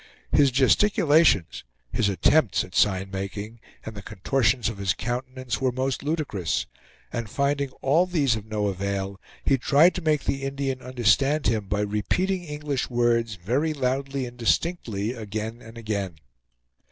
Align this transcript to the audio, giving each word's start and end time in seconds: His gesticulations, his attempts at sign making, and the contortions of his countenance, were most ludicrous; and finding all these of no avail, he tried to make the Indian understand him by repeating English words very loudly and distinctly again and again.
His 0.31 0.49
gesticulations, 0.49 1.63
his 1.91 2.09
attempts 2.09 2.63
at 2.63 2.73
sign 2.73 3.11
making, 3.11 3.59
and 3.85 3.93
the 3.93 4.01
contortions 4.01 4.67
of 4.67 4.79
his 4.79 4.95
countenance, 4.95 5.61
were 5.61 5.71
most 5.71 6.01
ludicrous; 6.01 6.65
and 7.13 7.29
finding 7.29 7.69
all 7.83 8.07
these 8.07 8.35
of 8.35 8.47
no 8.47 8.65
avail, 8.65 9.21
he 9.45 9.59
tried 9.59 9.93
to 9.93 10.01
make 10.01 10.23
the 10.23 10.41
Indian 10.41 10.81
understand 10.81 11.45
him 11.45 11.67
by 11.67 11.81
repeating 11.81 12.43
English 12.45 12.89
words 12.89 13.35
very 13.35 13.73
loudly 13.75 14.25
and 14.25 14.39
distinctly 14.39 15.13
again 15.13 15.61
and 15.61 15.77
again. 15.77 16.15